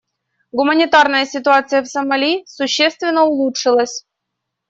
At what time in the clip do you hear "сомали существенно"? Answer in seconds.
1.85-3.21